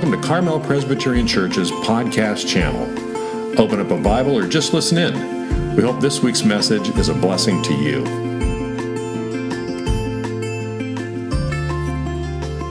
[0.00, 2.84] Welcome to Carmel Presbyterian Church's podcast channel.
[3.60, 5.76] Open up a Bible or just listen in.
[5.76, 8.06] We hope this week's message is a blessing to you.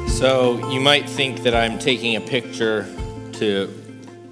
[0.09, 2.88] So, you might think that I'm taking a picture
[3.34, 3.71] to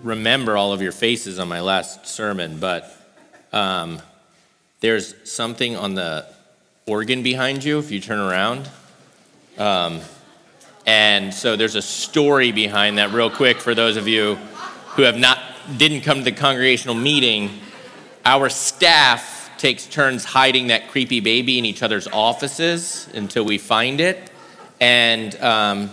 [0.02, 2.92] remember all of your faces on my last sermon, but
[3.54, 4.02] um,
[4.80, 6.26] there's something on the
[6.88, 8.68] organ behind you if you turn around.
[9.60, 10.02] Um,
[10.88, 14.36] and so there's a story behind that, real quick, for those of you
[14.96, 15.38] who have not
[15.78, 17.60] didn't come to the congregational meeting.
[18.26, 24.00] Our staff takes turns hiding that creepy baby in each other's offices until we find
[24.00, 24.32] it.
[24.80, 25.90] And um,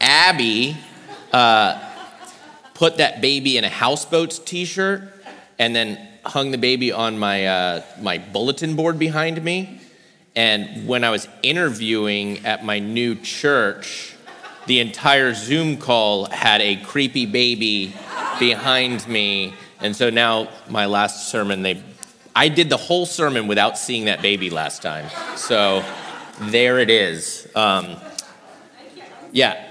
[0.00, 0.76] Abby
[1.32, 1.90] uh,
[2.74, 5.02] put that baby in a houseboats T-shirt,
[5.58, 9.80] and then hung the baby on my uh, my bulletin board behind me.
[10.36, 14.14] And when I was interviewing at my new church,
[14.66, 17.94] the entire Zoom call had a creepy baby
[18.38, 19.54] behind me.
[19.80, 21.82] And so now my last sermon, they
[22.36, 25.08] I did the whole sermon without seeing that baby last time.
[25.36, 25.84] So
[26.40, 27.48] there it is.
[27.54, 27.96] Um,
[29.30, 29.70] yeah.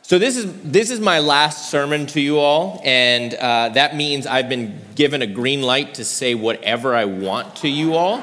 [0.00, 4.26] So this is this is my last sermon to you all, and uh, that means
[4.26, 8.22] I've been given a green light to say whatever I want to you all.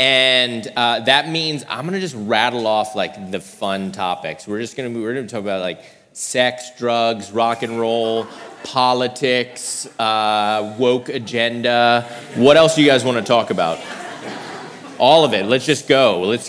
[0.00, 4.48] And uh, that means I'm gonna just rattle off like the fun topics.
[4.48, 5.84] We're just gonna we're gonna talk about like
[6.14, 8.26] sex, drugs, rock and roll,
[8.64, 12.08] politics, uh, woke agenda.
[12.36, 13.78] What else do you guys want to talk about?
[14.96, 15.44] All of it.
[15.44, 16.22] Let's just go.
[16.22, 16.48] Let's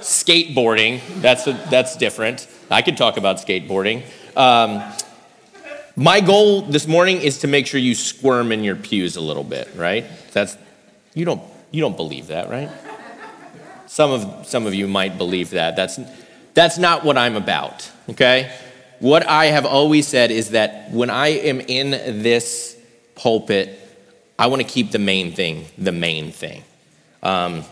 [0.00, 1.00] skateboarding.
[1.20, 2.48] That's a, that's different.
[2.68, 4.02] I could talk about skateboarding.
[4.36, 4.82] Um,
[5.94, 9.44] my goal this morning is to make sure you squirm in your pews a little
[9.44, 9.68] bit.
[9.76, 10.04] Right?
[10.32, 10.58] That's
[11.14, 12.70] you don't you don't believe that, right?
[13.86, 15.76] Some of, some of you might believe that.
[15.76, 16.00] That's,
[16.54, 18.50] that's not what I'm about, okay?
[18.98, 21.90] What I have always said is that when I am in
[22.22, 22.78] this
[23.14, 23.78] pulpit,
[24.38, 26.64] I want to keep the main thing the main thing.
[27.22, 27.64] Um,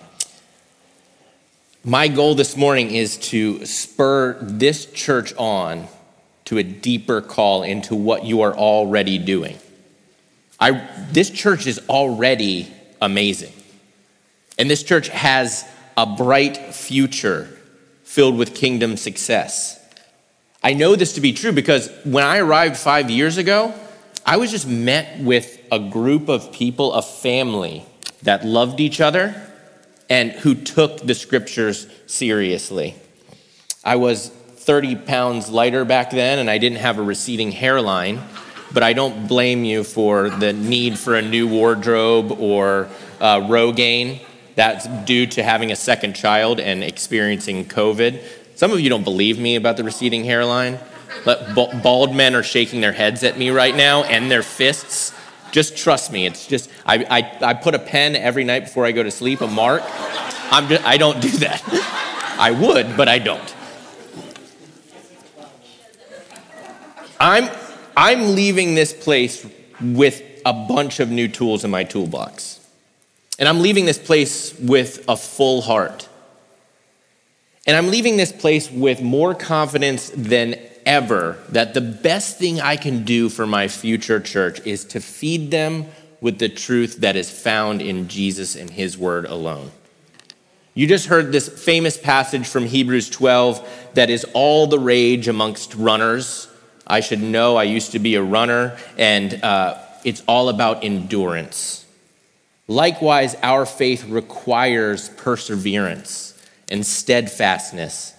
[1.82, 5.86] my goal this morning is to spur this church on
[6.46, 9.56] to a deeper call into what you are already doing.
[10.60, 12.70] I, this church is already
[13.00, 13.52] amazing.
[14.58, 15.64] And this church has
[15.96, 17.48] a bright future
[18.02, 19.80] filled with kingdom success.
[20.62, 23.74] I know this to be true because when I arrived five years ago,
[24.24, 27.84] I was just met with a group of people, a family
[28.22, 29.34] that loved each other
[30.08, 32.94] and who took the scriptures seriously.
[33.84, 38.22] I was 30 pounds lighter back then and I didn't have a receding hairline,
[38.72, 42.88] but I don't blame you for the need for a new wardrobe or
[43.20, 44.20] uh, Rogaine.
[44.54, 48.22] That's due to having a second child and experiencing COVID.
[48.54, 50.78] Some of you don't believe me about the receding hairline,
[51.24, 55.12] but bald men are shaking their heads at me right now and their fists.
[55.50, 56.26] Just trust me.
[56.26, 57.04] It's just, I,
[57.42, 59.82] I, I put a pen every night before I go to sleep, a mark.
[60.50, 61.62] I'm just, I don't do that.
[62.38, 63.54] I would, but I don't.
[67.20, 67.48] I'm,
[67.96, 69.46] I'm leaving this place
[69.80, 72.63] with a bunch of new tools in my toolbox.
[73.38, 76.08] And I'm leaving this place with a full heart.
[77.66, 80.56] And I'm leaving this place with more confidence than
[80.86, 85.50] ever that the best thing I can do for my future church is to feed
[85.50, 85.86] them
[86.20, 89.70] with the truth that is found in Jesus and His Word alone.
[90.74, 95.74] You just heard this famous passage from Hebrews 12 that is all the rage amongst
[95.74, 96.48] runners.
[96.86, 101.83] I should know, I used to be a runner, and uh, it's all about endurance.
[102.66, 106.34] Likewise, our faith requires perseverance
[106.70, 108.14] and steadfastness.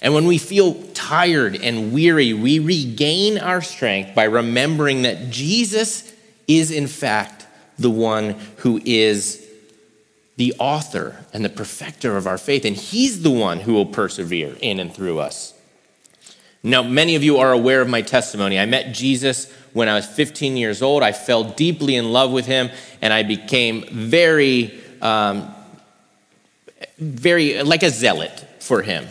[0.00, 6.12] And when we feel tired and weary, we regain our strength by remembering that Jesus
[6.48, 7.46] is, in fact,
[7.78, 9.46] the one who is
[10.36, 12.64] the author and the perfecter of our faith.
[12.64, 15.54] And he's the one who will persevere in and through us.
[16.64, 18.58] Now, many of you are aware of my testimony.
[18.58, 21.02] I met Jesus when I was 15 years old.
[21.02, 22.70] I fell deeply in love with him,
[23.00, 25.54] and I became very, um,
[26.98, 29.06] very like a zealot for him.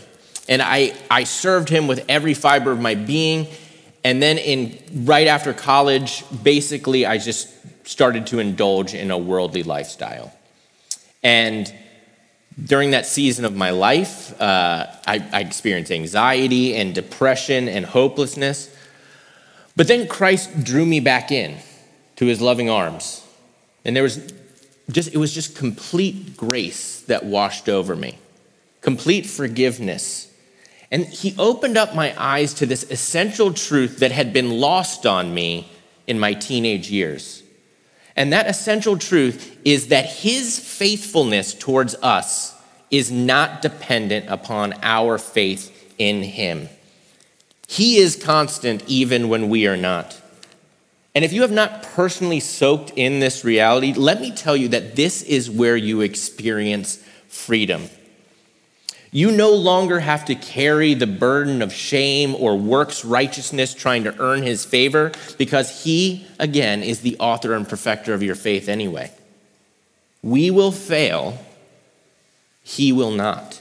[0.47, 3.47] And I, I served him with every fiber of my being.
[4.03, 7.49] And then, in right after college, basically, I just
[7.87, 10.33] started to indulge in a worldly lifestyle.
[11.23, 11.71] And
[12.63, 18.75] during that season of my life, uh, I, I experienced anxiety and depression and hopelessness.
[19.75, 21.57] But then Christ drew me back in
[22.17, 23.25] to his loving arms.
[23.85, 24.33] And there was
[24.91, 28.19] just, it was just complete grace that washed over me,
[28.81, 30.31] complete forgiveness.
[30.91, 35.33] And he opened up my eyes to this essential truth that had been lost on
[35.33, 35.71] me
[36.05, 37.43] in my teenage years.
[38.15, 42.53] And that essential truth is that his faithfulness towards us
[42.89, 46.67] is not dependent upon our faith in him.
[47.71, 50.21] He is constant even when we are not.
[51.15, 54.97] And if you have not personally soaked in this reality, let me tell you that
[54.97, 56.97] this is where you experience
[57.29, 57.89] freedom.
[59.09, 64.19] You no longer have to carry the burden of shame or works righteousness trying to
[64.19, 69.13] earn his favor because he, again, is the author and perfecter of your faith anyway.
[70.21, 71.39] We will fail,
[72.63, 73.60] he will not.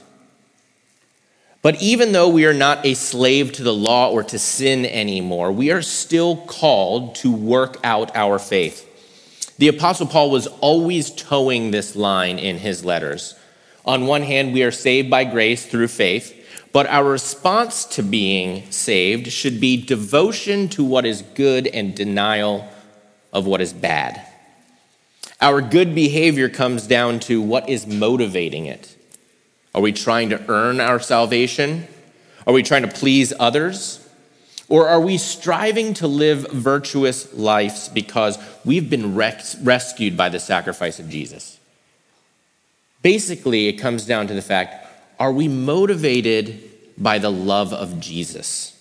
[1.61, 5.51] But even though we are not a slave to the law or to sin anymore,
[5.51, 8.87] we are still called to work out our faith.
[9.59, 13.35] The Apostle Paul was always toeing this line in his letters.
[13.85, 16.35] On one hand, we are saved by grace through faith,
[16.73, 22.67] but our response to being saved should be devotion to what is good and denial
[23.31, 24.25] of what is bad.
[25.39, 28.95] Our good behavior comes down to what is motivating it.
[29.73, 31.87] Are we trying to earn our salvation?
[32.45, 34.07] Are we trying to please others?
[34.67, 40.39] Or are we striving to live virtuous lives because we've been res- rescued by the
[40.39, 41.59] sacrifice of Jesus?
[43.01, 44.87] Basically, it comes down to the fact
[45.19, 46.63] are we motivated
[46.97, 48.79] by the love of Jesus?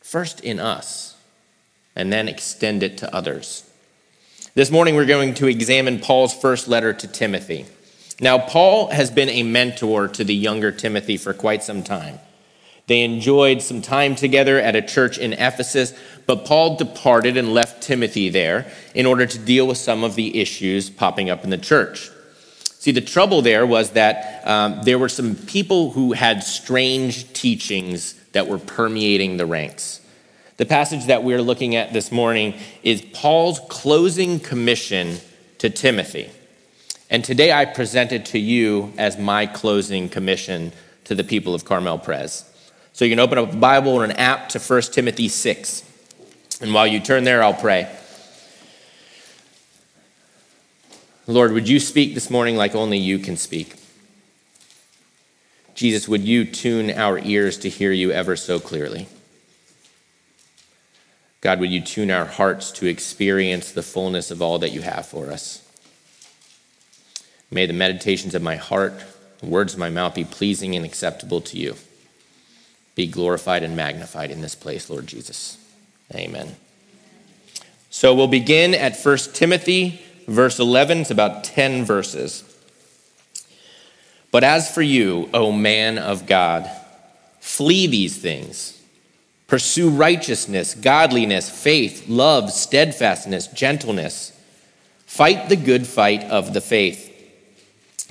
[0.00, 1.16] First in us,
[1.94, 3.68] and then extend it to others.
[4.54, 7.66] This morning, we're going to examine Paul's first letter to Timothy.
[8.20, 12.18] Now, Paul has been a mentor to the younger Timothy for quite some time.
[12.88, 15.92] They enjoyed some time together at a church in Ephesus,
[16.26, 20.40] but Paul departed and left Timothy there in order to deal with some of the
[20.40, 22.10] issues popping up in the church.
[22.78, 28.14] See, the trouble there was that um, there were some people who had strange teachings
[28.32, 30.00] that were permeating the ranks.
[30.56, 35.18] The passage that we're looking at this morning is Paul's closing commission
[35.58, 36.30] to Timothy.
[37.10, 40.72] And today I present it to you as my closing commission
[41.04, 42.44] to the people of Carmel Pres.
[42.92, 45.84] So you can open up a Bible or an app to 1 Timothy 6.
[46.60, 47.88] And while you turn there, I'll pray.
[51.26, 53.76] Lord, would you speak this morning like only you can speak?
[55.74, 59.06] Jesus, would you tune our ears to hear you ever so clearly?
[61.40, 65.06] God, would you tune our hearts to experience the fullness of all that you have
[65.06, 65.67] for us?
[67.50, 68.94] May the meditations of my heart,
[69.40, 71.76] the words of my mouth be pleasing and acceptable to you.
[72.94, 75.56] Be glorified and magnified in this place, Lord Jesus.
[76.14, 76.56] Amen.
[77.90, 80.98] So we'll begin at 1 Timothy verse 11.
[80.98, 82.44] It's about 10 verses.
[84.30, 86.70] But as for you, O man of God,
[87.40, 88.80] flee these things.
[89.46, 94.38] Pursue righteousness, godliness, faith, love, steadfastness, gentleness.
[95.06, 97.07] Fight the good fight of the faith.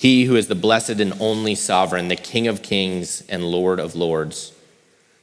[0.00, 3.94] He who is the blessed and only sovereign, the King of kings and Lord of
[3.94, 4.54] lords,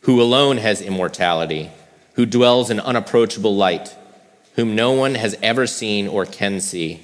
[0.01, 1.71] who alone has immortality,
[2.13, 3.95] who dwells in unapproachable light,
[4.53, 7.01] whom no one has ever seen or can see.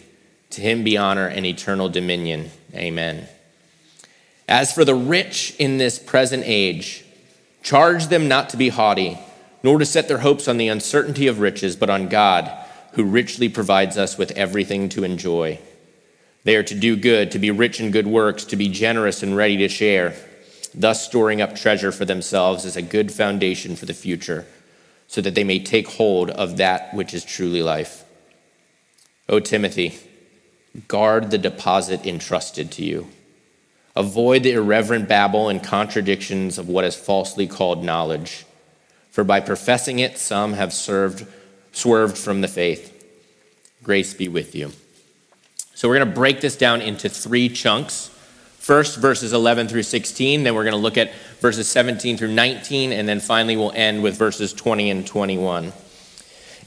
[0.52, 2.52] To him be honor and eternal dominion.
[2.76, 3.28] Amen.
[4.48, 7.04] As for the rich in this present age,
[7.64, 9.18] charge them not to be haughty,
[9.64, 12.52] nor to set their hopes on the uncertainty of riches, but on God,
[12.92, 15.58] who richly provides us with everything to enjoy.
[16.44, 19.36] They are to do good, to be rich in good works, to be generous and
[19.36, 20.16] ready to share,
[20.74, 24.46] thus storing up treasure for themselves as a good foundation for the future,
[25.08, 28.04] so that they may take hold of that which is truly life.
[29.30, 29.98] O Timothy,
[30.88, 33.08] guard the deposit entrusted to you.
[33.96, 38.46] Avoid the irreverent babble and contradictions of what is falsely called knowledge,
[39.12, 41.26] for by professing it, some have served,
[41.72, 42.90] swerved from the faith.
[43.84, 44.72] Grace be with you.
[45.76, 48.10] So we're going to break this down into three chunks.
[48.60, 52.94] First, verses 11 through 16, then we're going to look at verses 17 through 19,
[52.94, 55.74] and then finally we'll end with verses 20 and 21.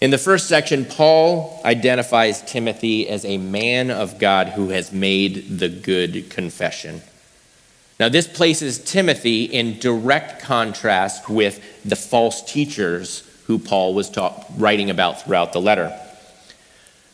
[0.03, 5.59] In the first section, Paul identifies Timothy as a man of God who has made
[5.59, 7.01] the good confession.
[7.99, 14.15] Now, this places Timothy in direct contrast with the false teachers who Paul was
[14.59, 15.99] writing about throughout the letter.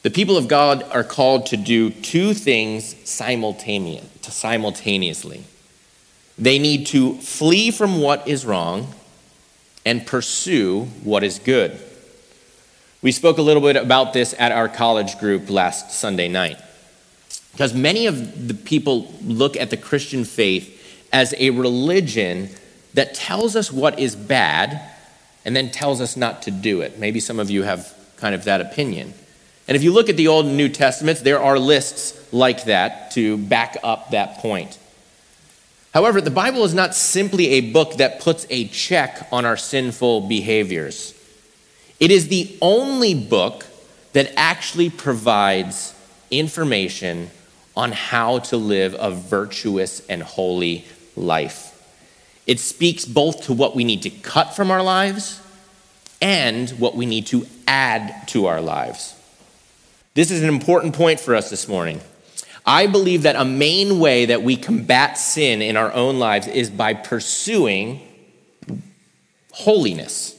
[0.02, 5.44] The people of God are called to do two things simultaneously.
[6.36, 8.92] They need to flee from what is wrong
[9.84, 11.78] and pursue what is good.
[13.00, 16.58] We spoke a little bit about this at our college group last Sunday night.
[17.52, 22.48] Because many of the people look at the Christian faith as a religion
[22.94, 24.80] that tells us what is bad
[25.44, 26.98] and then tells us not to do it.
[26.98, 29.12] Maybe some of you have kind of that opinion.
[29.68, 33.12] And if you look at the Old and New Testaments, there are lists like that
[33.12, 34.78] to back up that point.
[35.94, 40.22] However, the Bible is not simply a book that puts a check on our sinful
[40.22, 41.14] behaviors.
[42.00, 43.66] It is the only book
[44.14, 45.94] that actually provides
[46.30, 47.30] information
[47.76, 51.68] on how to live a virtuous and holy life.
[52.46, 55.40] It speaks both to what we need to cut from our lives
[56.20, 59.14] and what we need to add to our lives.
[60.14, 62.00] This is an important point for us this morning.
[62.66, 66.68] I believe that a main way that we combat sin in our own lives is
[66.68, 68.00] by pursuing
[69.52, 70.38] holiness.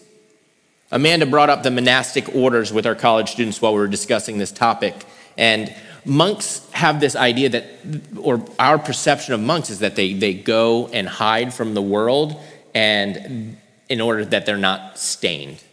[0.92, 4.52] Amanda brought up the monastic orders with our college students while we were discussing this
[4.52, 4.94] topic.
[5.40, 5.76] And
[6.06, 7.66] monks have this idea that,
[8.22, 12.40] or our perception of monks is that they, they go and hide from the world
[12.76, 13.58] and
[13.90, 15.64] in order that they're not stained.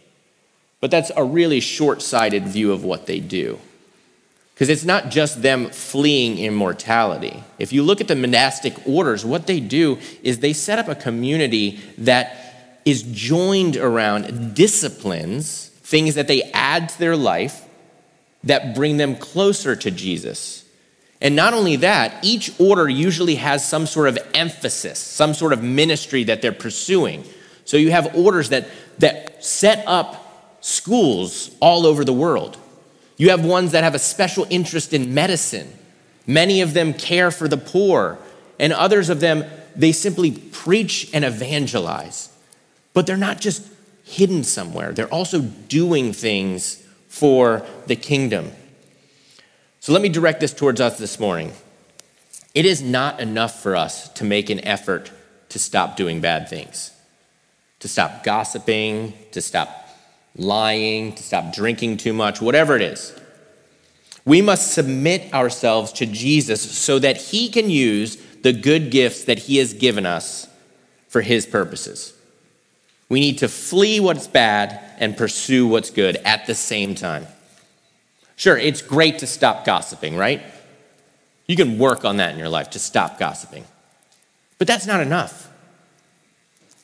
[0.79, 3.59] But that's a really short sighted view of what they do.
[4.61, 7.43] Because it's not just them fleeing immortality.
[7.57, 10.93] If you look at the monastic orders, what they do is they set up a
[10.93, 17.67] community that is joined around disciplines, things that they add to their life
[18.43, 20.63] that bring them closer to Jesus.
[21.21, 25.63] And not only that, each order usually has some sort of emphasis, some sort of
[25.63, 27.23] ministry that they're pursuing.
[27.65, 28.67] So you have orders that,
[28.99, 32.59] that set up schools all over the world.
[33.21, 35.71] You have ones that have a special interest in medicine.
[36.25, 38.17] Many of them care for the poor,
[38.59, 42.35] and others of them, they simply preach and evangelize.
[42.95, 43.67] But they're not just
[44.03, 48.53] hidden somewhere, they're also doing things for the kingdom.
[49.81, 51.51] So let me direct this towards us this morning.
[52.55, 55.11] It is not enough for us to make an effort
[55.49, 56.89] to stop doing bad things,
[57.81, 59.90] to stop gossiping, to stop
[60.35, 63.13] lying, to stop drinking too much, whatever it is.
[64.25, 69.39] We must submit ourselves to Jesus so that he can use the good gifts that
[69.39, 70.47] he has given us
[71.07, 72.13] for his purposes.
[73.09, 77.27] We need to flee what's bad and pursue what's good at the same time.
[78.35, 80.41] Sure, it's great to stop gossiping, right?
[81.47, 83.65] You can work on that in your life to stop gossiping.
[84.57, 85.49] But that's not enough.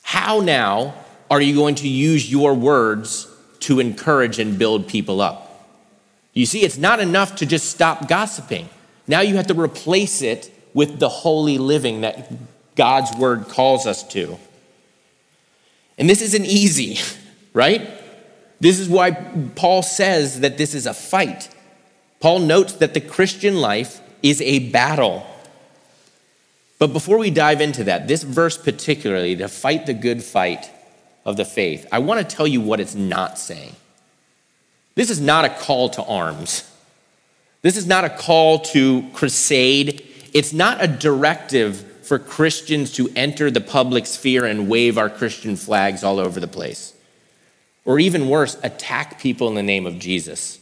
[0.02, 0.94] How now
[1.30, 3.27] are you going to use your words
[3.68, 5.66] to encourage and build people up?
[6.32, 8.68] You see, it's not enough to just stop gossiping.
[9.06, 12.32] Now you have to replace it with the holy living that
[12.74, 14.38] God's word calls us to.
[15.98, 16.98] And this isn't easy,
[17.52, 17.90] right?
[18.60, 19.10] This is why
[19.54, 21.48] Paul says that this is a fight.
[22.20, 25.26] Paul notes that the Christian life is a battle.
[26.78, 30.70] But before we dive into that, this verse particularly, to fight the good fight
[31.28, 33.76] of the faith, I want to tell you what it's not saying.
[34.94, 36.68] This is not a call to arms.
[37.60, 40.02] This is not a call to crusade.
[40.32, 45.56] It's not a directive for Christians to enter the public sphere and wave our Christian
[45.56, 46.94] flags all over the place.
[47.84, 50.58] Or even worse, attack people in the name of Jesus.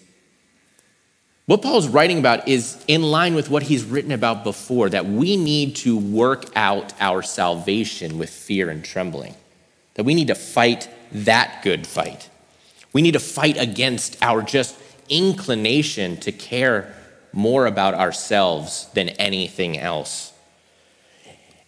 [1.47, 5.37] What Paul's writing about is in line with what he's written about before that we
[5.37, 9.37] need to work out our salvation with fear and trembling,
[9.97, 12.31] that we need to fight that good fight.
[12.93, 16.95] We need to fight against our just inclination to care
[17.33, 20.33] more about ourselves than anything else.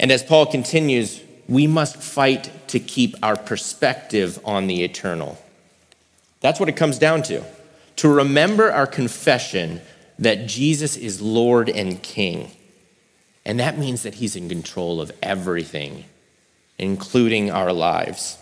[0.01, 5.39] And as Paul continues, we must fight to keep our perspective on the eternal.
[6.41, 7.43] That's what it comes down to.
[7.97, 9.81] To remember our confession
[10.19, 12.51] that Jesus is Lord and King.
[13.45, 16.05] And that means that He's in control of everything,
[16.79, 18.39] including our lives.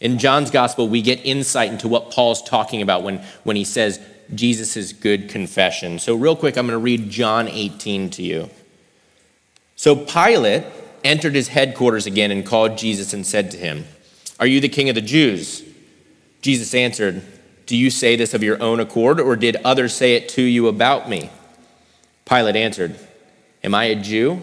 [0.00, 4.00] In John's gospel, we get insight into what Paul's talking about when, when he says
[4.34, 5.98] Jesus' good confession.
[5.98, 8.50] So, real quick, I'm going to read John 18 to you.
[9.76, 10.64] So Pilate
[11.02, 13.84] entered his headquarters again and called Jesus and said to him,
[14.40, 15.62] Are you the king of the Jews?
[16.40, 17.22] Jesus answered,
[17.66, 20.68] Do you say this of your own accord, or did others say it to you
[20.68, 21.30] about me?
[22.24, 22.98] Pilate answered,
[23.62, 24.42] Am I a Jew?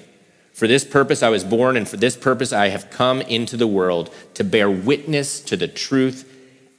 [0.61, 3.65] For this purpose I was born, and for this purpose I have come into the
[3.65, 6.31] world to bear witness to the truth.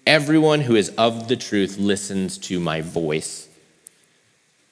[0.06, 3.48] Everyone who is of the truth listens to my voice.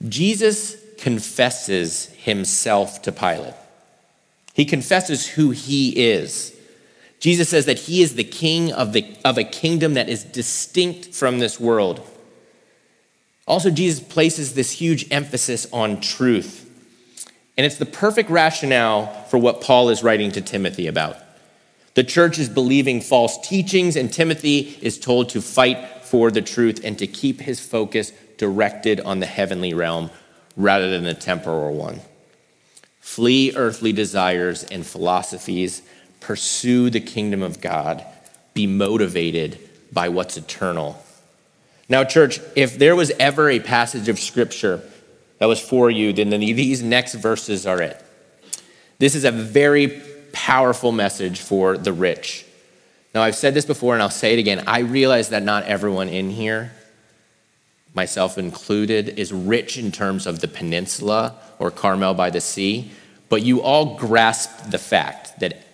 [0.08, 3.54] Jesus confesses himself to Pilate.
[4.54, 6.56] He confesses who he is.
[7.18, 11.16] Jesus says that he is the king of, the, of a kingdom that is distinct
[11.16, 12.00] from this world.
[13.48, 16.69] Also, Jesus places this huge emphasis on truth.
[17.60, 21.18] And it's the perfect rationale for what Paul is writing to Timothy about.
[21.92, 26.80] The church is believing false teachings, and Timothy is told to fight for the truth
[26.82, 30.08] and to keep his focus directed on the heavenly realm
[30.56, 32.00] rather than the temporal one.
[32.98, 35.82] Flee earthly desires and philosophies,
[36.18, 38.02] pursue the kingdom of God,
[38.54, 39.58] be motivated
[39.92, 41.04] by what's eternal.
[41.90, 44.80] Now, church, if there was ever a passage of scripture
[45.40, 48.00] that was for you, then these next verses are it.
[48.98, 50.00] This is a very
[50.32, 52.44] powerful message for the rich.
[53.14, 54.62] Now, I've said this before and I'll say it again.
[54.66, 56.72] I realize that not everyone in here,
[57.94, 62.92] myself included, is rich in terms of the peninsula or Carmel by the sea,
[63.30, 65.64] but you all grasp the fact that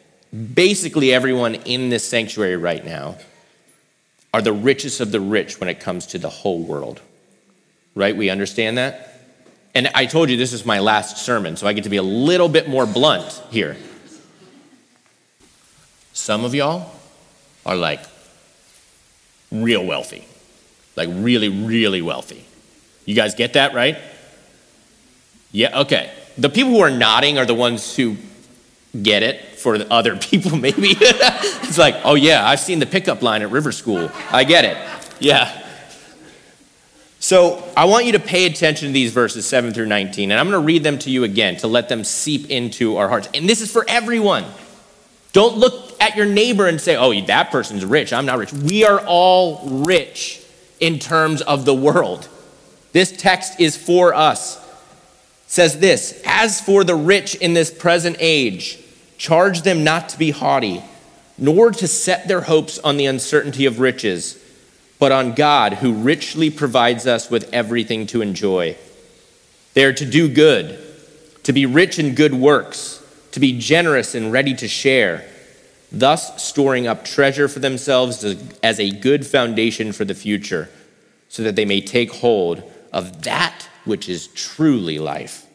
[0.55, 3.17] basically everyone in this sanctuary right now
[4.33, 7.01] are the richest of the rich when it comes to the whole world.
[7.97, 8.17] Right?
[8.17, 9.16] We understand that?
[9.77, 12.03] And I told you this is my last sermon, so I get to be a
[12.03, 13.77] little bit more blunt here.
[16.15, 16.91] Some of y'all
[17.67, 18.01] are like
[19.53, 20.25] real wealthy,
[20.97, 22.47] like really, really wealthy.
[23.05, 23.99] You guys get that, right?
[25.53, 26.11] Yeah, okay.
[26.39, 28.17] The people who are nodding are the ones who
[29.03, 30.97] get it for the other people, maybe.
[30.99, 34.11] it's like, oh, yeah, I've seen the pickup line at River School.
[34.31, 34.79] I get it.
[35.21, 35.66] Yeah.
[37.19, 40.49] So I want you to pay attention to these verses 7 through 19, and I'm
[40.51, 43.29] going to read them to you again to let them seep into our hearts.
[43.35, 44.45] And this is for everyone.
[45.33, 48.13] Don't look at your neighbor and say, oh, that person's rich.
[48.13, 48.53] I'm not rich.
[48.53, 50.43] We are all rich
[50.81, 52.29] in terms of the world.
[52.93, 54.57] This text is for us.
[54.57, 58.79] It says this As for the rich in this present age,
[59.19, 60.83] charge them not to be haughty,
[61.39, 64.43] nor to set their hopes on the uncertainty of riches
[64.99, 68.77] but on God, who richly provides us with everything to enjoy.
[69.75, 70.79] They are to do good,
[71.43, 75.29] to be rich in good works, to be generous and ready to share,
[75.93, 78.25] thus storing up treasure for themselves
[78.63, 80.71] as a good foundation for the future,
[81.29, 85.47] so that they may take hold of that which is truly life.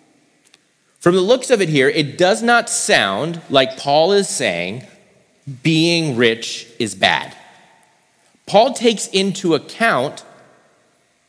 [1.00, 4.84] From the looks of it here, it does not sound like Paul is saying
[5.64, 7.36] being rich is bad.
[8.46, 10.24] Paul takes into account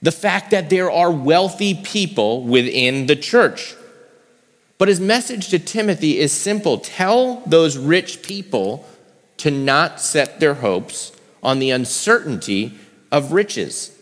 [0.01, 3.75] the fact that there are wealthy people within the church.
[4.79, 8.85] But his message to Timothy is simple tell those rich people
[9.37, 12.77] to not set their hopes on the uncertainty
[13.13, 13.97] of riches.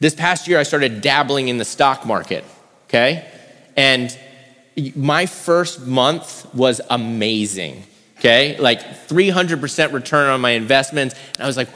[0.00, 2.44] This past year, I started dabbling in the stock market,
[2.88, 3.28] okay?
[3.76, 4.16] And
[4.96, 7.84] my first month was amazing
[8.24, 8.56] okay?
[8.56, 11.14] Like 300% return on my investments.
[11.34, 11.68] And I was like,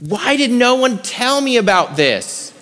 [0.00, 2.52] why did no one tell me about this?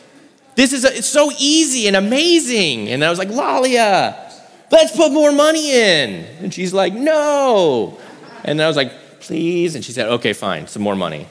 [0.56, 2.88] This is a, it's so easy and amazing.
[2.88, 4.30] And I was like, Lalia,
[4.70, 6.24] let's put more money in.
[6.40, 7.98] And she's like, no.
[8.44, 9.74] And I was like, please.
[9.74, 11.26] And she said, okay, fine, some more money.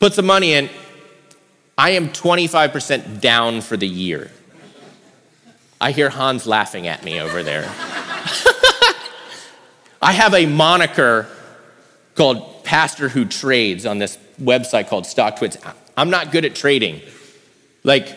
[0.00, 0.68] Put some money in.
[1.76, 4.32] I am 25% down for the year.
[5.80, 7.72] I hear Hans laughing at me over there.
[10.00, 11.26] I have a moniker
[12.14, 15.74] called Pastor Who Trades on this website called StockTwits.
[15.96, 17.00] I'm not good at trading.
[17.82, 18.16] Like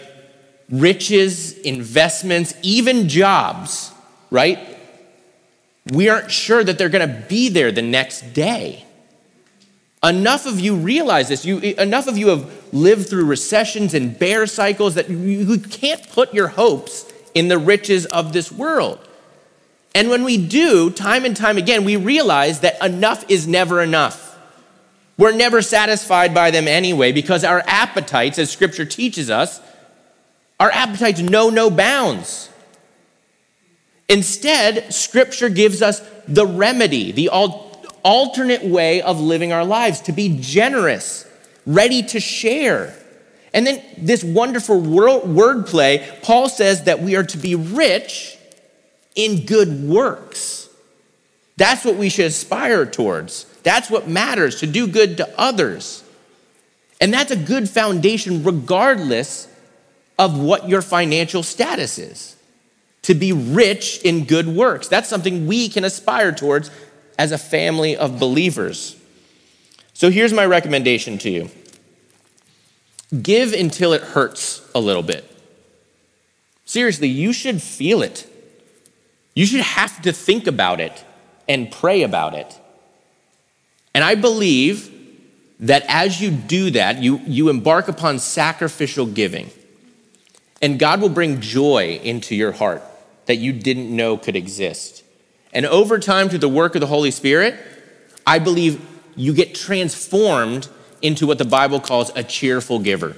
[0.69, 3.91] riches, investments, even jobs,
[4.29, 4.59] right?
[5.91, 8.85] We aren't sure that they're going to be there the next day.
[10.03, 11.45] Enough of you realize this.
[11.45, 16.07] You, enough of you have lived through recessions and bear cycles that you, you can't
[16.09, 18.99] put your hopes in the riches of this world.
[19.93, 24.39] And when we do, time and time again, we realize that enough is never enough.
[25.17, 29.59] We're never satisfied by them anyway because our appetites, as scripture teaches us,
[30.59, 32.49] our appetites know no bounds.
[34.07, 37.29] Instead, scripture gives us the remedy, the
[38.03, 41.25] alternate way of living our lives to be generous,
[41.65, 42.95] ready to share,
[43.53, 48.37] And then this wonderful wordplay, Paul says that we are to be rich
[49.15, 50.69] in good works.
[51.57, 53.45] That's what we should aspire towards.
[53.63, 56.03] That's what matters, to do good to others.
[56.99, 59.47] And that's a good foundation regardless
[60.17, 62.35] of what your financial status is.
[63.03, 64.87] To be rich in good works.
[64.87, 66.69] That's something we can aspire towards
[67.17, 68.95] as a family of believers.
[69.93, 71.49] So here's my recommendation to you
[73.21, 75.29] give until it hurts a little bit.
[76.65, 78.30] Seriously, you should feel it.
[79.33, 81.05] You should have to think about it
[81.47, 82.59] and pray about it.
[83.93, 84.89] And I believe
[85.59, 89.49] that as you do that, you, you embark upon sacrificial giving.
[90.61, 92.83] And God will bring joy into your heart
[93.25, 95.03] that you didn't know could exist.
[95.53, 97.55] And over time, through the work of the Holy Spirit,
[98.25, 100.67] I believe you get transformed
[101.01, 103.15] into what the Bible calls a cheerful giver,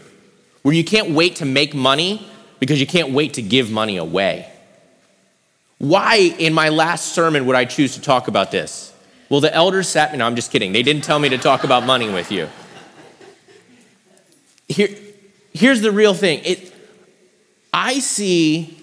[0.62, 2.28] where you can't wait to make money
[2.60, 4.50] because you can't wait to give money away.
[5.84, 8.94] Why, in my last sermon, would I choose to talk about this?
[9.28, 10.72] Well, the elders sat me, no, I'm just kidding.
[10.72, 12.48] They didn't tell me to talk about money with you.
[14.70, 14.88] Here,
[15.52, 16.74] here's the real thing it,
[17.74, 18.78] I see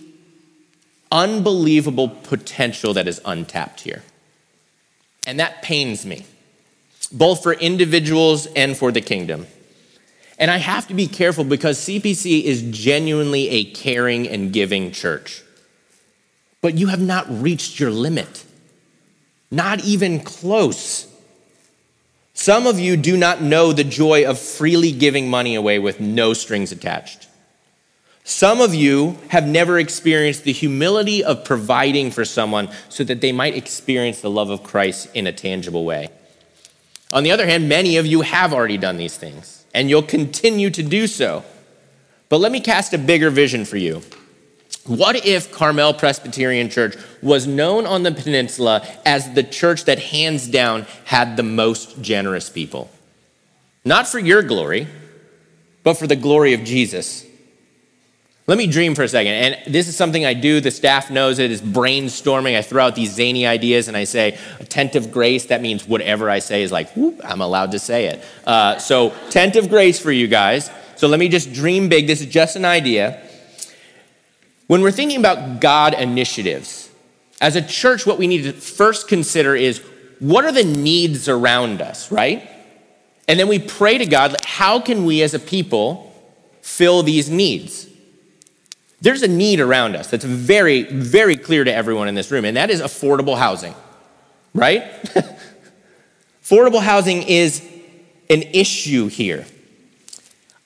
[1.11, 4.03] unbelievable potential that is untapped here.
[5.27, 6.27] And that pains me
[7.11, 9.47] both for individuals and for the kingdom.
[10.39, 15.45] And I have to be careful because CPC is genuinely a caring and giving church.
[16.61, 18.45] But you have not reached your limit,
[19.51, 21.07] not even close.
[22.35, 26.33] Some of you do not know the joy of freely giving money away with no
[26.33, 27.29] strings attached.
[28.25, 33.33] Some of you have never experienced the humility of providing for someone so that they
[33.33, 36.11] might experience the love of Christ in a tangible way.
[37.13, 40.71] On the other hand, many of you have already done these things, and you'll continue
[40.71, 41.45] to do so.
[42.29, 44.03] But let me cast a bigger vision for you.
[44.87, 50.49] What if Carmel Presbyterian Church was known on the peninsula as the church that hands
[50.49, 52.91] down had the most generous people?
[53.85, 54.87] Not for your glory,
[55.83, 57.27] but for the glory of Jesus.
[58.47, 59.33] Let me dream for a second.
[59.33, 60.61] And this is something I do.
[60.61, 62.57] The staff knows it is brainstorming.
[62.57, 65.47] I throw out these zany ideas and I say, attentive grace.
[65.47, 68.25] That means whatever I say is like, whoop, I'm allowed to say it.
[68.45, 70.69] Uh, so, of grace for you guys.
[70.97, 72.09] So, let me just dream big.
[72.09, 73.23] This is just an idea.
[74.71, 76.91] When we're thinking about God initiatives,
[77.41, 79.83] as a church, what we need to first consider is
[80.21, 82.49] what are the needs around us, right?
[83.27, 86.15] And then we pray to God, how can we as a people
[86.63, 87.89] fill these needs?
[89.01, 92.57] There's a need around us that's very, very clear to everyone in this room, and
[92.57, 93.75] that is affordable housing,
[94.55, 94.85] right?
[96.45, 97.61] affordable housing is
[98.29, 99.47] an issue here.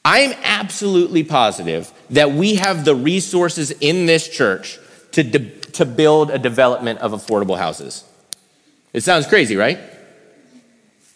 [0.05, 4.79] I'm absolutely positive that we have the resources in this church
[5.13, 8.05] to, de- to build a development of affordable houses.
[8.93, 9.79] It sounds crazy, right?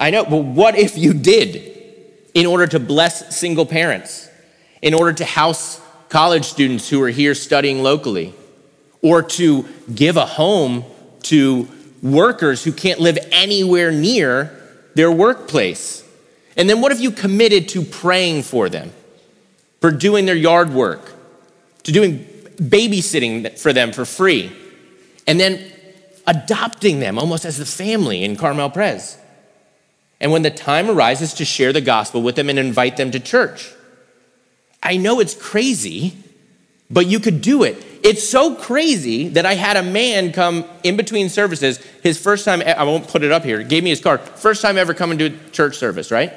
[0.01, 1.77] I know, but what if you did
[2.35, 4.29] in order to bless single parents,
[4.81, 8.33] in order to house college students who are here studying locally,
[9.03, 10.85] or to give a home
[11.25, 11.69] to
[12.03, 14.57] workers who can't live anywhere near
[14.95, 16.05] their workplace.
[16.59, 18.93] And then what if you committed to praying for them,
[19.81, 21.13] for doing their yard work,
[21.85, 22.19] to doing
[22.57, 24.53] babysitting for them for free,
[25.29, 25.73] and then
[26.27, 29.17] adopting them almost as a family in Carmel Pres?
[30.21, 33.21] And when the time arises to share the gospel with them and invite them to
[33.21, 33.73] church.
[34.83, 36.17] I know it's crazy,
[36.91, 37.85] but you could do it.
[38.03, 42.63] It's so crazy that I had a man come in between services, his first time,
[42.63, 45.31] I won't put it up here, gave me his card, first time ever coming to
[45.51, 46.33] church service, right?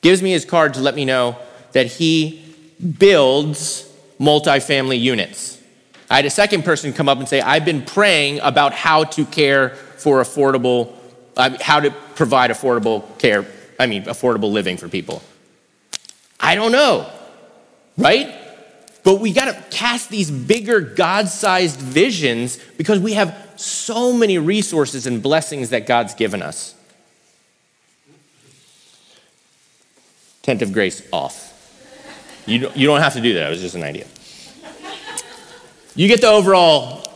[0.00, 1.36] Gives me his card to let me know
[1.72, 2.42] that he
[2.98, 5.60] builds multifamily units.
[6.08, 9.24] I had a second person come up and say, I've been praying about how to
[9.24, 10.92] care for affordable,
[11.36, 13.46] uh, how to provide affordable care,
[13.78, 15.22] I mean, affordable living for people.
[16.40, 17.06] I don't know
[18.00, 18.34] right?
[19.02, 24.38] But we got to cast these bigger God sized visions because we have so many
[24.38, 26.74] resources and blessings that God's given us.
[30.42, 31.48] Tent of grace off.
[32.46, 34.06] You you don't have to do that, it was just an idea.
[35.94, 37.10] You get the overall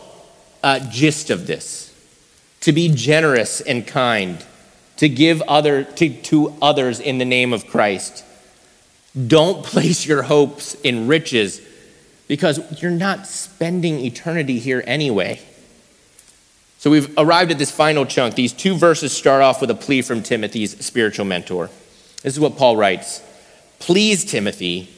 [0.62, 1.94] uh, gist of this
[2.60, 4.44] to be generous and kind,
[4.96, 8.24] to give other, to, to others in the name of Christ
[9.28, 11.60] don't place your hopes in riches
[12.26, 15.40] because you're not spending eternity here anyway.
[16.78, 18.34] So we've arrived at this final chunk.
[18.34, 21.70] These two verses start off with a plea from Timothy's spiritual mentor.
[22.24, 23.22] This is what Paul writes
[23.78, 24.88] Please, Timothy,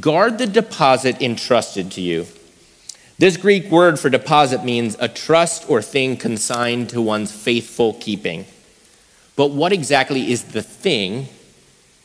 [0.00, 2.26] guard the deposit entrusted to you.
[3.18, 8.46] This Greek word for deposit means a trust or thing consigned to one's faithful keeping.
[9.36, 11.28] But what exactly is the thing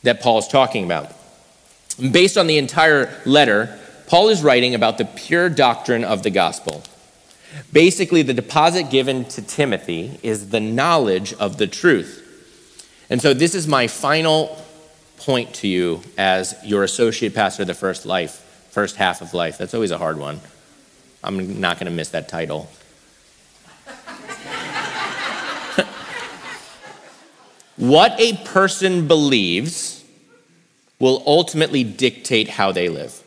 [0.04, 1.12] that Paul is talking about?
[2.12, 6.84] Based on the entire letter, Paul is writing about the pure doctrine of the gospel.
[7.72, 12.22] Basically, the deposit given to Timothy is the knowledge of the truth.
[13.08, 14.60] And so, this is my final
[15.18, 18.32] point to you as your associate pastor of the first life,
[18.70, 19.58] first half of life.
[19.58, 20.40] That's always a hard one.
[21.22, 22.68] I'm not going to miss that title.
[27.76, 30.04] what a person believes
[30.98, 33.22] will ultimately dictate how they live.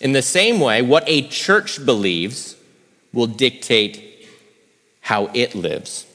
[0.00, 2.56] In the same way, what a church believes
[3.12, 4.28] will dictate
[5.00, 6.05] how it lives.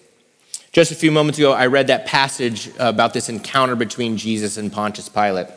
[0.71, 4.71] Just a few moments ago, I read that passage about this encounter between Jesus and
[4.71, 5.47] Pontius Pilate.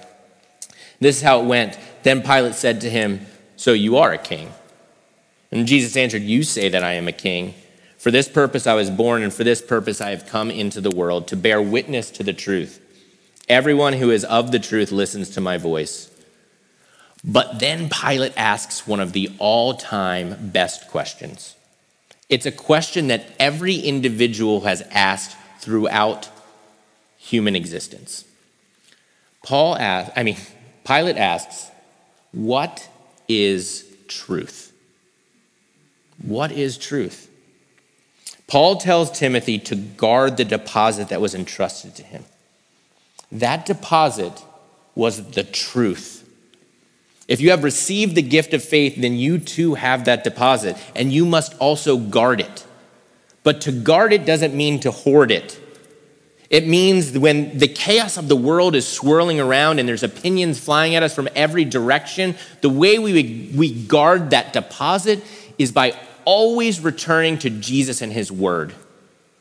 [0.99, 1.79] This is how it went.
[2.03, 4.53] Then Pilate said to him, So you are a king?
[5.53, 7.55] And Jesus answered, You say that I am a king.
[7.97, 10.91] For this purpose I was born, and for this purpose I have come into the
[10.91, 12.81] world, to bear witness to the truth.
[13.49, 16.11] Everyone who is of the truth listens to my voice.
[17.23, 21.55] But then Pilate asks one of the all time best questions.
[22.35, 26.29] It's a question that every individual has asked throughout
[27.17, 28.25] human existence.
[29.45, 30.37] Paul asks, I mean,
[30.85, 31.71] Pilate asks,
[32.33, 32.89] What
[33.29, 34.73] is truth?
[36.21, 37.31] What is truth?
[38.49, 42.25] Paul tells Timothy to guard the deposit that was entrusted to him.
[43.31, 44.43] That deposit
[44.97, 46.24] was the truth.
[47.27, 51.13] If you have received the gift of faith, then you too have that deposit, and
[51.13, 52.67] you must also guard it.
[53.43, 55.61] But to guard it doesn't mean to hoard it.
[56.51, 60.95] It means when the chaos of the world is swirling around and there's opinions flying
[60.95, 65.25] at us from every direction, the way we, we guard that deposit
[65.59, 68.75] is by always returning to Jesus and His Word,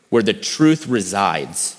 [0.10, 1.78] where the truth resides.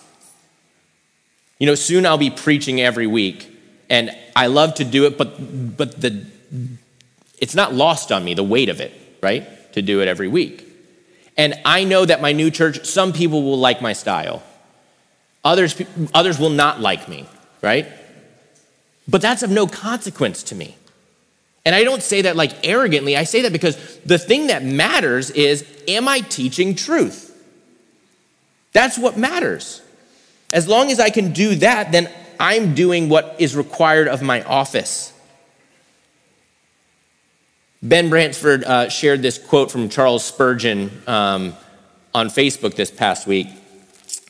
[1.58, 3.53] You know, soon I'll be preaching every week,
[3.90, 6.26] and I love to do it, but, but the,
[7.38, 8.92] it's not lost on me, the weight of it,
[9.22, 9.72] right?
[9.74, 10.66] To do it every week.
[11.36, 14.42] And I know that my new church, some people will like my style,
[15.42, 15.80] others,
[16.14, 17.26] others will not like me,
[17.60, 17.88] right?
[19.08, 20.76] But that's of no consequence to me.
[21.66, 23.16] And I don't say that like arrogantly.
[23.16, 27.30] I say that because the thing that matters is am I teaching truth?
[28.72, 29.80] That's what matters.
[30.52, 34.42] As long as I can do that, then I'm doing what is required of my
[34.42, 35.12] office.
[37.82, 41.54] Ben Bransford uh, shared this quote from Charles Spurgeon um,
[42.14, 43.48] on Facebook this past week.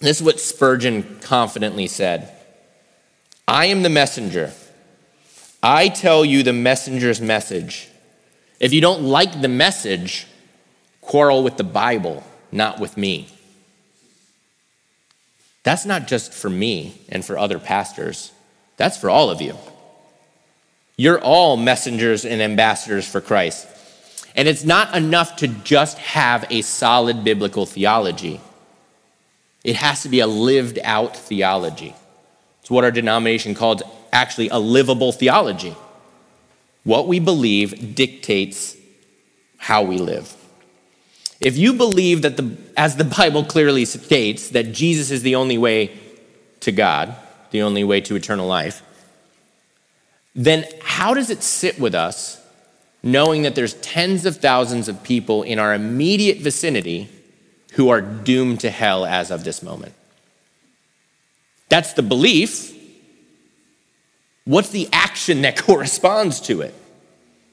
[0.01, 2.33] This is what Spurgeon confidently said
[3.47, 4.53] I am the messenger.
[5.63, 7.89] I tell you the messenger's message.
[8.61, 10.27] If you don't like the message,
[11.01, 13.29] quarrel with the Bible, not with me.
[15.65, 18.31] That's not just for me and for other pastors,
[18.77, 19.57] that's for all of you.
[20.97, 23.67] You're all messengers and ambassadors for Christ.
[24.37, 28.41] And it's not enough to just have a solid biblical theology,
[29.65, 31.95] it has to be a lived out theology.
[32.61, 35.75] It's what our denomination calls actually a livable theology.
[36.85, 38.77] What we believe dictates
[39.57, 40.35] how we live.
[41.41, 45.59] If you believe that, the, as the Bible clearly states, that Jesus is the only
[45.59, 45.97] way
[46.61, 47.15] to God,
[47.51, 48.83] the only way to eternal life,
[50.35, 52.41] then how does it sit with us
[53.03, 57.09] knowing that there's tens of thousands of people in our immediate vicinity
[57.73, 59.93] who are doomed to hell as of this moment?
[61.69, 62.73] That's the belief.
[64.45, 66.75] What's the action that corresponds to it?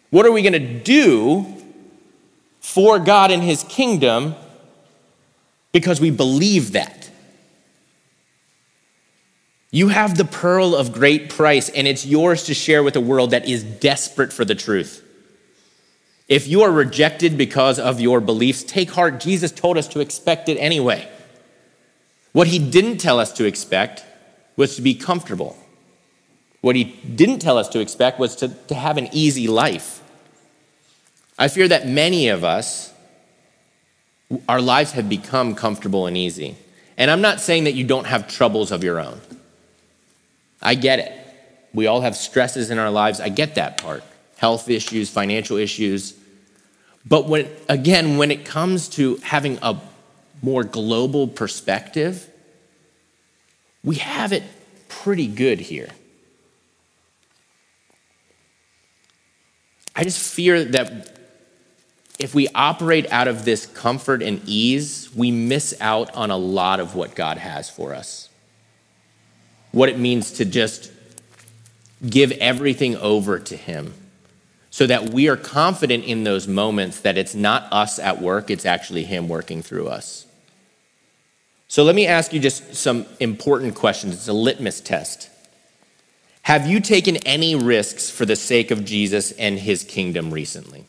[0.09, 1.60] What are we going to do
[2.61, 4.35] for God and His kingdom
[5.73, 7.09] because we believe that?
[9.71, 13.31] You have the pearl of great price, and it's yours to share with a world
[13.31, 15.01] that is desperate for the truth.
[16.27, 19.19] If you are rejected because of your beliefs, take heart.
[19.19, 21.09] Jesus told us to expect it anyway.
[22.33, 24.05] What he didn't tell us to expect
[24.55, 25.57] was to be comfortable.
[26.61, 30.00] What he didn't tell us to expect was to, to have an easy life.
[31.41, 32.93] I fear that many of us,
[34.47, 36.55] our lives have become comfortable and easy.
[36.97, 39.19] And I'm not saying that you don't have troubles of your own.
[40.61, 41.11] I get it.
[41.73, 43.19] We all have stresses in our lives.
[43.19, 44.03] I get that part
[44.37, 46.13] health issues, financial issues.
[47.07, 49.81] But when, again, when it comes to having a
[50.43, 52.29] more global perspective,
[53.83, 54.43] we have it
[54.89, 55.89] pretty good here.
[59.95, 61.17] I just fear that
[62.21, 66.79] if we operate out of this comfort and ease, we miss out on a lot
[66.79, 68.29] of what God has for us.
[69.71, 70.91] What it means to just
[72.07, 73.93] give everything over to Him
[74.69, 78.65] so that we are confident in those moments that it's not us at work, it's
[78.65, 80.25] actually Him working through us.
[81.67, 84.13] So let me ask you just some important questions.
[84.13, 85.29] It's a litmus test.
[86.43, 90.85] Have you taken any risks for the sake of Jesus and his kingdom recently?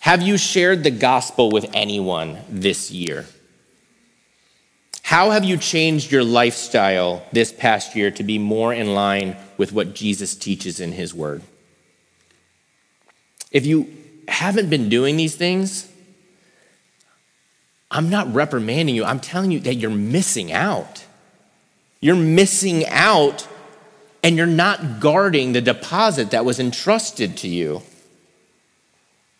[0.00, 3.26] Have you shared the gospel with anyone this year?
[5.02, 9.72] How have you changed your lifestyle this past year to be more in line with
[9.72, 11.42] what Jesus teaches in his word?
[13.50, 13.88] If you
[14.28, 15.90] haven't been doing these things,
[17.90, 19.04] I'm not reprimanding you.
[19.04, 21.04] I'm telling you that you're missing out.
[22.00, 23.46] You're missing out
[24.22, 27.82] and you're not guarding the deposit that was entrusted to you.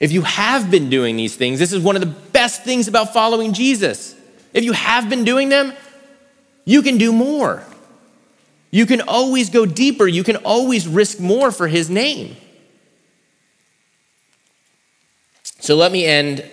[0.00, 3.12] If you have been doing these things, this is one of the best things about
[3.12, 4.14] following Jesus.
[4.52, 5.72] If you have been doing them,
[6.64, 7.62] you can do more.
[8.70, 10.06] You can always go deeper.
[10.06, 12.36] You can always risk more for his name.
[15.60, 16.44] So let me end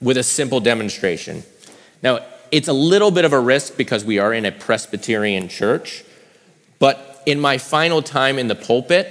[0.00, 1.42] with a simple demonstration.
[2.02, 6.04] Now, it's a little bit of a risk because we are in a Presbyterian church,
[6.78, 9.08] but in my final time in the pulpit,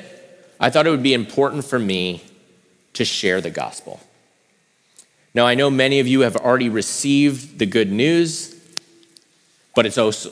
[0.59, 2.23] I thought it would be important for me
[3.01, 3.99] to share the gospel.
[5.33, 8.55] Now, I know many of you have already received the good news,
[9.75, 10.31] but it's also,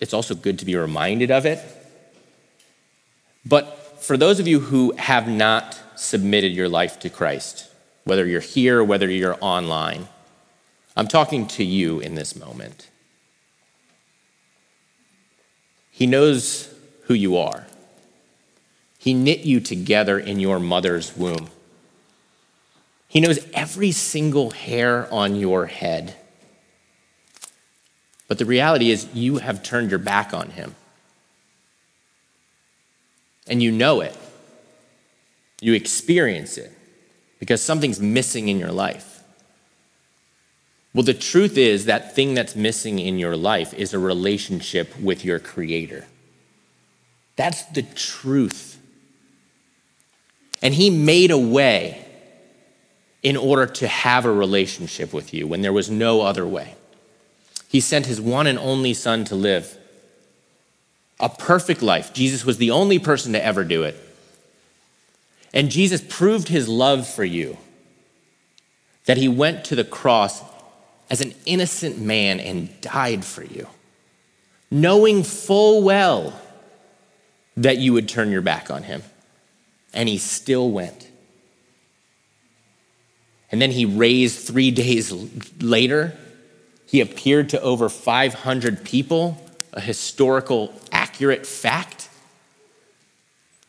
[0.00, 1.60] it's also good to be reminded of it.
[3.44, 7.68] But for those of you who have not submitted your life to Christ,
[8.04, 10.08] whether you're here, whether you're online.
[10.96, 12.88] I'm talking to you in this moment.
[15.90, 16.72] He knows
[17.04, 17.66] who you are.
[18.98, 21.48] He knit you together in your mother's womb.
[23.08, 26.16] He knows every single hair on your head.
[28.28, 30.74] But the reality is, you have turned your back on him.
[33.48, 34.16] And you know it,
[35.60, 36.72] you experience it
[37.38, 39.22] because something's missing in your life.
[40.92, 45.24] Well, the truth is that thing that's missing in your life is a relationship with
[45.24, 46.06] your Creator.
[47.36, 48.80] That's the truth.
[50.62, 52.05] And He made a way
[53.26, 56.76] in order to have a relationship with you when there was no other way.
[57.68, 59.76] He sent His one and only Son to live
[61.18, 62.12] a perfect life.
[62.12, 63.96] Jesus was the only person to ever do it.
[65.52, 67.58] And Jesus proved his love for you
[69.06, 70.40] that he went to the cross
[71.10, 73.66] as an innocent man and died for you,
[74.70, 76.40] knowing full well
[77.56, 79.02] that you would turn your back on him.
[79.92, 81.05] And he still went.
[83.50, 85.12] And then he raised three days
[85.60, 86.16] later.
[86.86, 89.40] He appeared to over 500 people,
[89.72, 92.08] a historical, accurate fact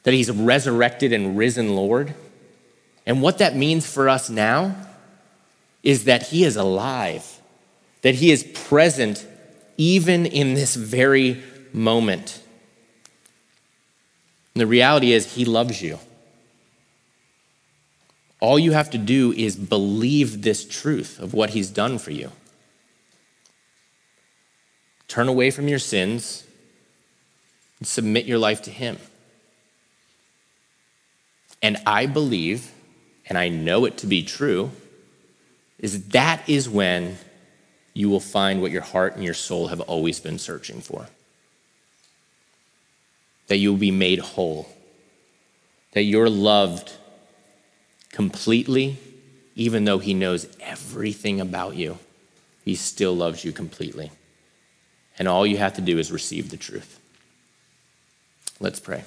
[0.04, 2.14] that he's resurrected and risen Lord.
[3.06, 4.76] And what that means for us now
[5.84, 7.42] is that he is alive,
[8.02, 9.26] that he is present
[9.78, 12.42] even in this very moment.
[14.54, 16.00] And the reality is, he loves you.
[18.40, 22.32] All you have to do is believe this truth of what he's done for you.
[25.08, 26.44] Turn away from your sins
[27.80, 28.98] and submit your life to him.
[31.62, 32.72] And I believe,
[33.28, 34.72] and I know it to be true,
[35.80, 37.18] is that is when
[37.94, 41.08] you will find what your heart and your soul have always been searching for.
[43.48, 44.70] That you will be made whole.
[45.94, 46.92] That you're loved
[48.12, 48.98] completely,
[49.56, 51.98] even though He knows everything about you,
[52.64, 54.12] He still loves you completely.
[55.20, 57.00] And all you have to do is receive the truth.
[58.60, 59.04] Let's pray.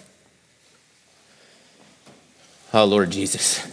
[2.73, 3.67] Oh, Lord Jesus,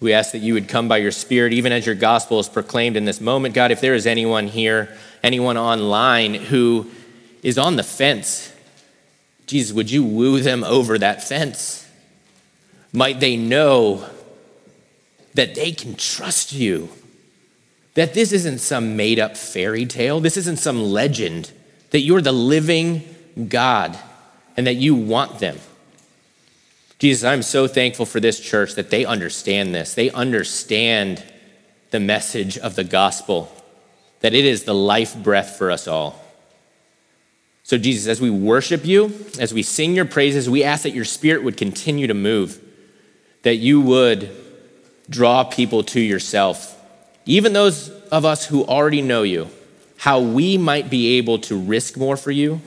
[0.00, 2.96] we ask that you would come by your Spirit, even as your gospel is proclaimed
[2.96, 3.54] in this moment.
[3.54, 6.90] God, if there is anyone here, anyone online who
[7.44, 8.52] is on the fence,
[9.46, 11.88] Jesus, would you woo them over that fence?
[12.92, 14.08] Might they know
[15.34, 16.88] that they can trust you,
[17.94, 21.52] that this isn't some made up fairy tale, this isn't some legend,
[21.90, 23.02] that you're the living
[23.48, 23.98] God
[24.56, 25.58] and that you want them.
[26.98, 29.94] Jesus, I'm so thankful for this church that they understand this.
[29.94, 31.24] They understand
[31.90, 33.50] the message of the gospel,
[34.20, 36.22] that it is the life breath for us all.
[37.64, 41.04] So, Jesus, as we worship you, as we sing your praises, we ask that your
[41.04, 42.60] spirit would continue to move.
[43.42, 44.30] that you would
[45.12, 46.80] draw people to yourself,
[47.26, 49.48] even those of us who already know you,
[49.98, 52.60] how we might be able to risk more for you,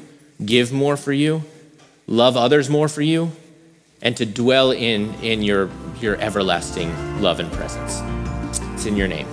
[0.46, 1.44] give more for you,
[2.08, 3.32] love others more for you,
[4.02, 5.70] and to dwell in, in your,
[6.00, 6.90] your everlasting
[7.22, 8.02] love and presence.
[8.74, 9.28] It's in your name.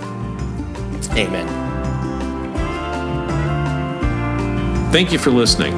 [1.11, 1.47] Amen.
[4.91, 5.77] Thank you for listening.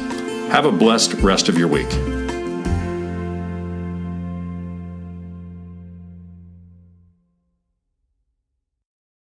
[0.50, 1.90] Have a blessed rest of your week.